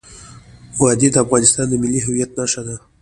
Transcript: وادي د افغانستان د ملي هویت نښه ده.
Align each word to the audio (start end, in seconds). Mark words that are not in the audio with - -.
وادي 0.81 1.07
د 1.11 1.15
افغانستان 1.23 1.65
د 1.69 1.73
ملي 1.83 2.01
هویت 2.05 2.31
نښه 2.37 2.61
ده. 2.67 2.75